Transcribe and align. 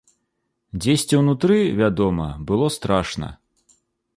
Дзесьці 0.85 1.19
ўнутры, 1.21 1.59
вядома, 1.81 2.27
было 2.49 2.73
страшна. 2.77 3.29